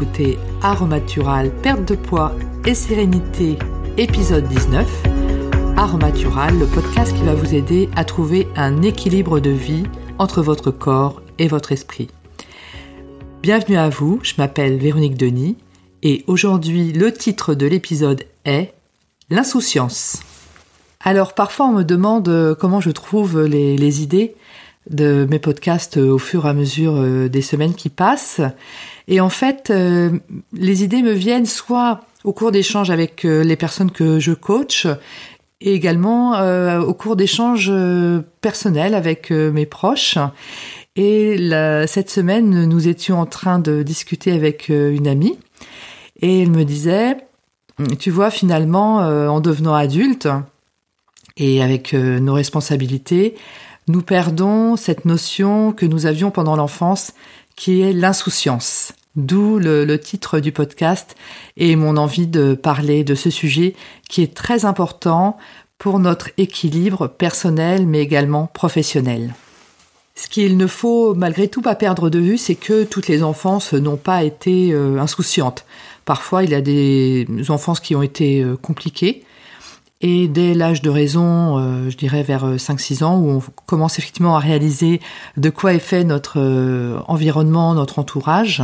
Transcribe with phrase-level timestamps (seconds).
[0.00, 2.34] écoutez Aromatural, perte de poids
[2.64, 3.58] et sérénité,
[3.98, 4.88] épisode 19.
[5.76, 9.82] Aromatural, le podcast qui va vous aider à trouver un équilibre de vie
[10.18, 12.08] entre votre corps et votre esprit.
[13.42, 15.58] Bienvenue à vous, je m'appelle Véronique Denis
[16.02, 18.72] et aujourd'hui le titre de l'épisode est
[19.28, 20.22] L'insouciance.
[21.04, 24.34] Alors parfois on me demande comment je trouve les idées
[24.88, 28.40] de mes podcasts au fur et à mesure euh, des semaines qui passent.
[29.08, 30.10] Et en fait, euh,
[30.52, 34.86] les idées me viennent soit au cours d'échanges avec euh, les personnes que je coach,
[35.62, 36.40] et également
[36.80, 37.70] au cours d'échanges
[38.40, 40.16] personnels avec mes proches.
[40.96, 41.36] Et
[41.86, 45.38] cette semaine, nous étions en train de discuter avec une amie,
[46.22, 47.18] et elle me disait,
[47.98, 50.28] tu vois, finalement, en devenant adulte,
[51.36, 53.34] et avec nos responsabilités,
[53.90, 57.12] nous perdons cette notion que nous avions pendant l'enfance
[57.56, 58.92] qui est l'insouciance.
[59.16, 61.16] D'où le, titre du podcast
[61.56, 63.74] et mon envie de parler de ce sujet
[64.08, 65.36] qui est très important
[65.78, 69.34] pour notre équilibre personnel mais également professionnel.
[70.14, 73.72] Ce qu'il ne faut malgré tout pas perdre de vue, c'est que toutes les enfances
[73.72, 75.64] n'ont pas été euh, insouciantes.
[76.04, 79.24] Parfois, il y a des enfances qui ont été euh, compliquées,
[80.02, 83.98] et dès l'âge de raison, euh, je dirais vers 5-6 euh, ans, où on commence
[83.98, 85.00] effectivement à réaliser
[85.36, 88.62] de quoi est fait notre euh, environnement, notre entourage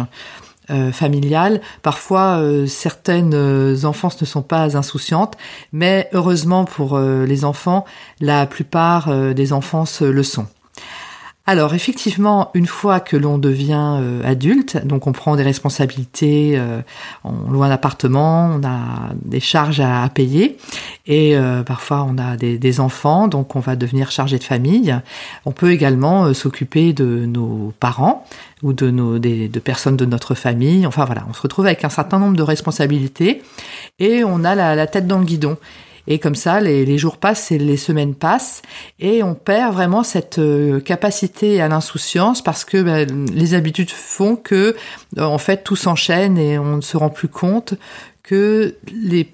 [0.90, 1.60] familial.
[1.82, 5.36] Parfois, certaines enfances ne sont pas insouciantes,
[5.70, 7.84] mais heureusement pour les enfants,
[8.18, 10.48] la plupart des enfances le sont.
[11.46, 16.60] Alors effectivement, une fois que l'on devient adulte, donc on prend des responsabilités,
[17.22, 20.58] on loue un appartement, on a des charges à, payer
[21.06, 24.94] et euh, parfois on a des, enfants, donc on va devenir chargé de famille.
[25.44, 28.24] On peut également s'occuper de nos parents
[28.62, 30.86] ou de personnes de notre famille.
[30.86, 33.42] Enfin voilà, on se retrouve avec un certain nombre de responsabilités
[33.98, 35.56] et on a la, tête dans le guidon.
[36.08, 38.62] Et comme ça, les, jours passent et les semaines passent,
[39.00, 44.36] et on perd vraiment cette euh, capacité à l'insouciance parce que ben, les habitudes font
[44.36, 44.76] que,
[45.18, 47.74] euh, en fait, tout s'enchaîne et on ne se rend plus compte
[48.22, 49.24] que les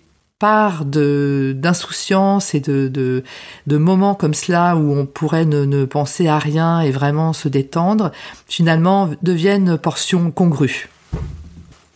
[0.43, 6.27] parts de d'insouciance et de, de, moments comme cela où on pourrait ne, ne penser
[6.27, 8.11] à rien et vraiment se détendre,
[8.49, 10.89] finalement deviennent portions congrues.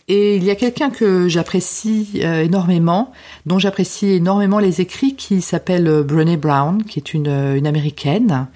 [0.07, 3.11] Et il y a quelqu'un que j'apprécie euh, énormément,
[3.45, 7.67] dont j'apprécie énormément les écrits, qui s'appelle euh, Brené Brown, qui est une, euh, une
[7.67, 8.47] américaine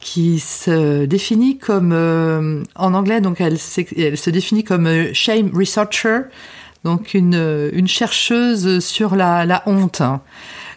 [0.00, 1.92] qui se définit comme
[2.76, 3.56] en anglais donc elle,
[3.96, 6.20] elle, se définit comme shame researcher
[6.86, 10.02] donc une, chercheuse sur la, honte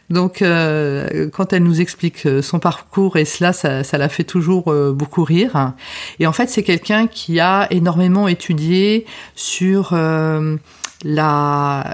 [0.10, 4.72] donc, euh, quand elle nous explique euh, son parcours et cela, ça, la fait toujours
[4.72, 5.74] euh, beaucoup rire.
[6.18, 9.06] Et en fait, c'est quelqu'un qui a énormément étudié
[9.36, 11.86] sur la,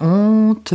[0.00, 0.72] honte.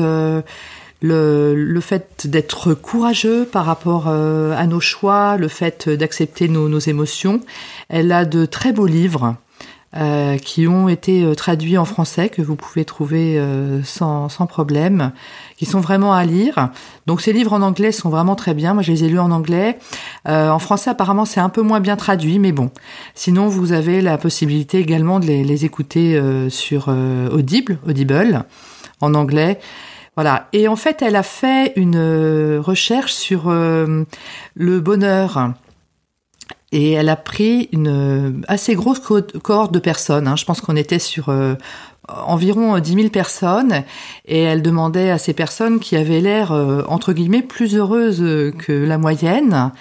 [1.01, 7.41] Le, fait d'être courageux par rapport à nos choix, le fait d'accepter nos, émotions.
[7.89, 9.37] Elle a de très beaux livres
[9.95, 14.47] euh, qui ont été euh, traduits en français, que vous pouvez trouver euh, sans, sans,
[14.47, 15.11] problème,
[15.55, 16.69] qui sont vraiment à lire.
[17.05, 18.73] Donc ces livres en anglais sont vraiment très bien.
[18.73, 19.77] Moi, je les ai lus en anglais.
[20.25, 22.71] en français, apparemment, c'est un peu moins bien traduit, mais bon.
[23.13, 26.87] Sinon, vous avez la possibilité également de les, les écouter sur
[27.31, 28.45] Audible, Audible,
[28.99, 29.59] en anglais.
[30.15, 30.47] Voilà.
[30.53, 35.53] Et en fait, elle a fait une recherche sur le bonheur
[36.73, 40.27] et elle a pris une euh, assez grosse cohorte de personnes.
[40.27, 40.35] Hein.
[40.35, 41.53] Je pense qu'on était sur euh,
[42.09, 43.83] environ 10 000 personnes
[44.25, 48.23] et elle demandait à ces personnes qui avaient l'air, euh, entre guillemets, plus heureuses
[48.57, 49.71] que la moyenne,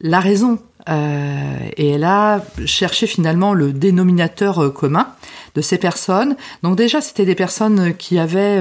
[0.00, 0.58] la raison.
[0.88, 5.06] et elle a cherché finalement le dénominateur commun
[5.54, 6.36] de ces personnes.
[6.64, 8.60] Donc déjà, c'était des personnes qui avaient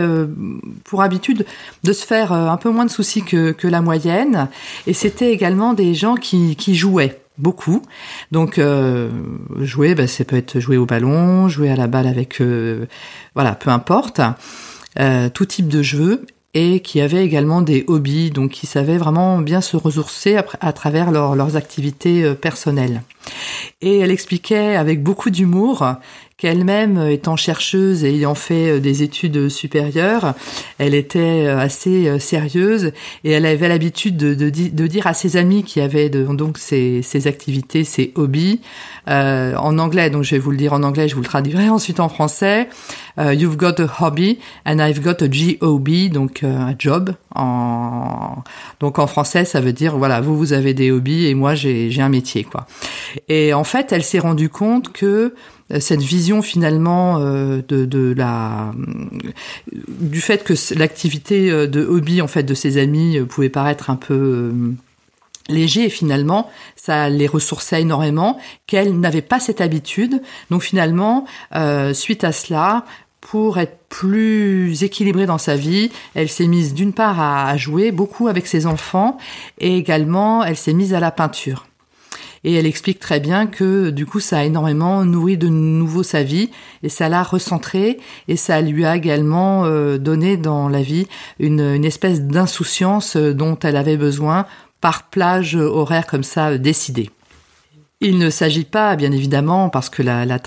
[0.85, 1.45] pour habitude
[1.84, 4.47] de se faire un peu moins de soucis que, que la moyenne.
[4.87, 7.82] Et c'était également des gens qui, qui jouaient beaucoup.
[8.32, 9.09] Donc euh,
[9.59, 12.85] jouer, ben, ça peut être jouer au ballon, jouer à la balle avec, euh,
[13.35, 14.22] voilà, peu importe,
[15.00, 19.40] euh, tout type de jeu et qui avaient également des hobbies, donc qui savaient vraiment
[19.40, 23.02] bien se ressourcer à, travers leurs activités euh, personnelles.
[23.82, 25.96] Et elle expliquait avec beaucoup d'humour
[26.38, 30.34] qu'elle-même, euh, étant chercheuse et ayant fait euh, des études supérieures,
[30.78, 32.91] elle était assez sérieuse
[33.24, 38.12] et elle avait l'habitude de, dire à ses amis qui avaient donc ces, activités, ces
[38.16, 38.62] hobbies,
[39.08, 41.70] euh, en anglais, donc je vais vous le dire en anglais, je vous le traduirai
[41.70, 42.68] ensuite en français.
[43.16, 48.38] You've got a hobby and I've got a job, donc un job En...
[48.80, 51.96] Donc en français, ça veut dire voilà, vous vous avez des hobbies et moi j'ai
[52.00, 52.66] un métier quoi.
[53.30, 55.32] Et en fait, elle s'est rendue compte que euh,
[55.79, 58.73] cette vision finalement euh, de, de la
[59.71, 63.95] du fait que l'activité euh, de hobby en fait de ses amis pouvait paraître un
[63.95, 64.53] peu
[65.49, 71.25] léger finalement ça les ressourçait énormément qu'elle n'avait pas cette habitude donc finalement
[71.93, 72.85] suite à cela
[73.19, 78.27] pour être plus équilibrée dans sa vie, elle s'est mise d'une part à jouer beaucoup
[78.27, 79.17] avec ses enfants
[79.59, 81.65] et également elle s'est mise à la peinture.
[82.43, 86.23] Et elle explique très bien que du coup ça a énormément nourri de nouveau sa
[86.23, 86.49] vie
[86.84, 91.07] et ça l'a recentré et ça lui a également euh, donné dans la vie
[91.40, 94.45] une, une espèce d'insouciance euh, dont elle avait besoin
[94.81, 97.09] par plage horaire comme ça décidée.
[98.05, 100.38] Il ne s'agit pas, bien évidemment, parce que la,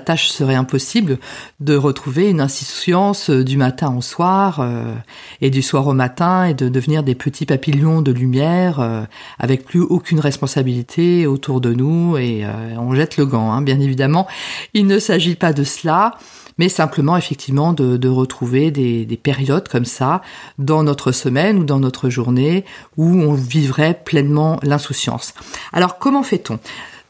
[0.00, 1.18] tâche serait impossible,
[1.60, 4.92] de retrouver une insouciance euh, du matin au soir euh,
[5.40, 9.02] et du soir au matin et de devenir des petits papillons de lumière euh,
[9.38, 12.44] avec plus aucune responsabilité autour de nous et
[12.78, 14.26] on jette le gant, hein, bien évidemment.
[14.74, 16.18] Il ne s'agit pas de cela
[16.58, 20.22] mais simplement effectivement de, retrouver des, périodes comme ça
[20.58, 22.64] dans notre semaine ou dans notre journée
[22.96, 25.34] où on vivrait pleinement l'insouciance.
[25.72, 26.58] Alors comment fait-on?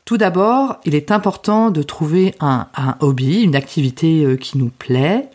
[0.04, 2.66] Tout d'abord, il est important de trouver un,
[3.00, 5.30] hobby, une activité euh, qui nous plaît.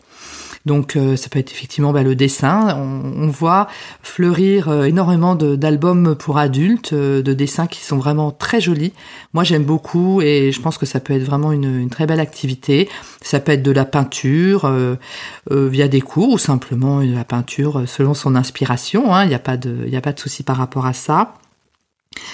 [0.66, 2.76] Donc euh, ça peut être effectivement bah, le dessin.
[2.76, 3.66] On, voit
[4.02, 8.92] fleurir euh, énormément d'albums pour adultes, de dessins qui sont vraiment très jolis.
[9.32, 12.88] Moi j'aime beaucoup et je pense que ça peut être vraiment une, très belle activité.
[13.22, 14.70] Ça peut être de la peinture
[15.50, 19.14] via des cours ou simplement de la peinture selon son inspiration.
[19.14, 19.24] Hein.
[19.24, 21.39] Il n'y a pas de, il a pas de souci par rapport à ça.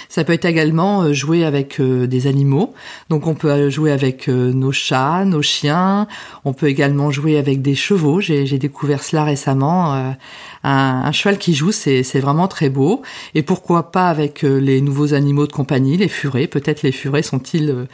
[0.09, 2.73] Ça peut être également euh, jouer avec euh, des animaux.
[3.09, 6.07] Donc on peut jouer avec euh, nos chats, nos chiens.
[6.45, 8.19] On peut également jouer avec des chevaux.
[8.19, 9.93] J'ai découvert cela récemment.
[9.93, 10.17] Un,
[10.63, 13.03] un, cheval qui joue, c'est vraiment très beau.
[13.35, 16.47] Et pourquoi pas avec les nouveaux animaux de compagnie, les furets.
[16.47, 17.87] Peut-être les furets sont-ils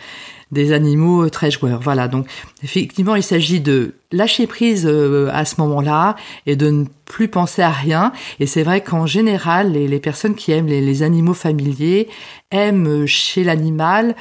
[0.53, 1.81] des animaux euh, très joueurs.
[1.81, 2.27] Voilà, donc
[2.63, 6.15] effectivement, il s'agit de lâcher prise euh, à ce moment-là
[6.45, 8.13] et de ne plus penser à rien.
[8.39, 12.07] Et c'est vrai qu'en général, les, personnes qui aiment les, animaux familiers
[12.51, 14.15] aiment chez l'animal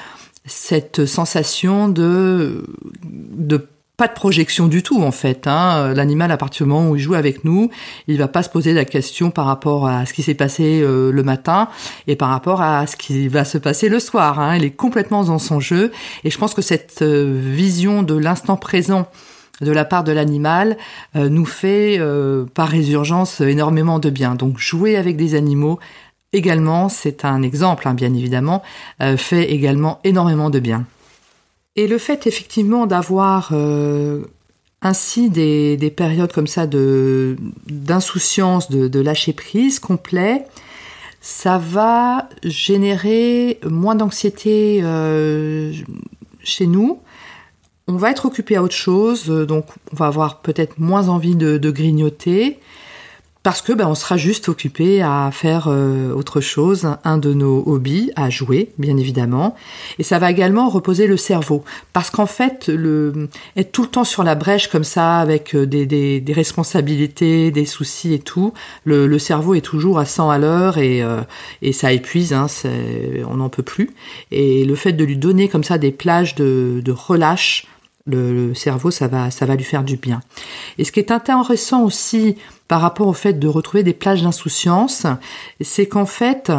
[0.44, 2.64] cette sensation de
[3.96, 5.46] pas de projection du tout en fait.
[5.46, 5.92] Hein.
[5.94, 7.70] L'animal, à partir du moment où il joue avec nous,
[8.08, 11.12] il va pas se poser la question par rapport à ce qui s'est passé euh,
[11.12, 11.68] le matin
[12.06, 14.40] et par rapport à ce qui va se passer le soir.
[14.40, 14.56] Hein.
[14.56, 15.92] Il est complètement dans son jeu
[16.24, 19.08] et je pense que cette euh, vision de l'instant présent
[19.60, 20.76] de la part de l'animal
[21.14, 22.00] euh, nous fait
[22.54, 24.34] par résurgence énormément de bien.
[24.34, 25.78] Donc jouer avec des animaux
[26.32, 28.62] également, c'est un exemple hein, bien évidemment,
[29.16, 30.86] fait également énormément de bien.
[31.76, 34.24] Et le fait effectivement d'avoir euh,
[34.82, 40.44] ainsi des, des, périodes comme ça d'insouciance, de, lâcher prise complet,
[41.20, 45.72] ça va générer moins d'anxiété euh,
[46.42, 47.00] chez nous.
[47.88, 51.70] On va être occupé à autre chose, donc on va avoir peut-être moins envie de
[51.70, 52.58] grignoter
[53.42, 57.62] parce que ben, on sera juste occupé à faire euh, autre chose, un de nos
[57.66, 59.56] hobbies, à jouer, bien évidemment.
[59.98, 64.04] Et ça va également reposer le cerveau, parce qu'en fait, le, être tout le temps
[64.04, 68.52] sur la brèche comme ça, avec euh, des, des, des responsabilités, des soucis et tout,
[68.84, 71.20] le, le, cerveau est toujours à 100 à l'heure et, euh,
[71.62, 72.46] et ça épuise, hein,
[73.28, 73.90] on n'en peut plus.
[74.30, 77.66] Et le fait de lui donner comme ça des plages de, de relâche,
[78.06, 80.20] le, cerveau, ça va, ça va lui faire du bien.
[80.78, 82.36] Et ce qui est intéressant aussi
[82.68, 85.06] par rapport au fait de retrouver des plages d'insouciance,
[85.60, 86.50] c'est qu'en fait,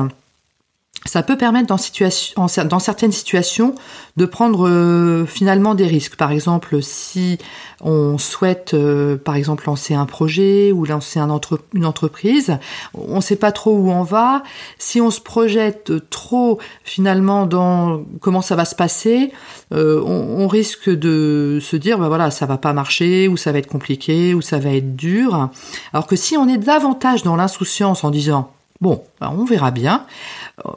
[1.06, 3.76] ça peut permettre dans, situation, dans certaines situations
[4.16, 6.16] de prendre euh, finalement des risques.
[6.16, 7.38] Par exemple, si
[7.82, 11.30] on souhaite, euh, par exemple, lancer un projet ou lancer un
[11.74, 12.58] une entreprise,
[12.94, 14.44] on ne sait pas trop où on va.
[14.78, 19.34] Si on se projette trop finalement dans comment ça va se passer,
[19.74, 23.52] euh, on, on, risque de se dire, ben voilà, ça va pas marcher, ou ça
[23.52, 25.50] va être compliqué, ou ça va être dur.
[25.92, 28.52] Alors que si on est davantage dans l'insouciance en disant,
[28.84, 30.06] bon, ben on verra bien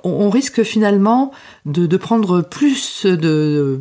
[0.04, 1.32] on, risque finalement
[1.66, 3.80] de, prendre plus de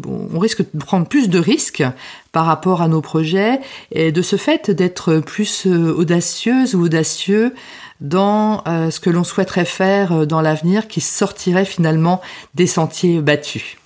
[0.80, 1.84] prendre plus de risques
[2.32, 7.54] par rapport à nos projets et de ce fait d'être plus euh, audacieuse ou audacieux
[8.02, 12.20] dans euh, ce que l'on souhaiterait faire euh, dans l'avenir qui sortirait finalement
[12.56, 13.78] des sentiers battus.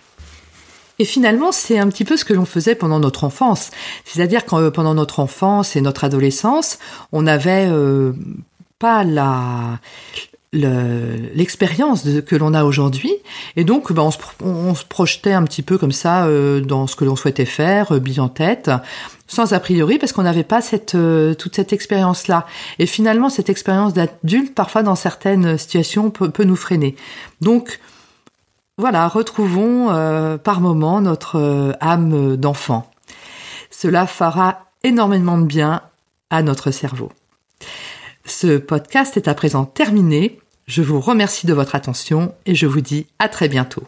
[0.98, 3.70] Et finalement, c'est un petit peu ce que l'on faisait pendant notre enfance.
[4.04, 6.78] C'est-à-dire que pendant notre enfance et notre adolescence,
[7.14, 7.70] on n'avait
[8.80, 9.80] pas la,
[10.52, 13.14] l'expérience que l'on a aujourd'hui.
[13.56, 14.10] Et donc, ben,
[14.42, 17.94] on, se, projetait un petit peu comme ça euh, dans ce que l'on souhaitait faire,
[17.94, 18.72] euh, en tête,
[19.28, 22.48] sans a priori, parce qu'on n'avait pas cette, euh, toute cette expérience-là.
[22.80, 26.96] Et finalement, cette expérience d'adulte, parfois dans certaines situations, peut, peut, nous freiner.
[27.42, 27.80] Donc,
[28.78, 32.90] voilà, retrouvons euh, par moment notre âme d'enfant.
[33.70, 35.82] Cela fera énormément de bien
[36.30, 37.12] à notre cerveau.
[38.30, 40.40] Ce podcast est à présent terminé.
[40.68, 43.84] Je vous remercie de votre attention et je vous dis à très bientôt.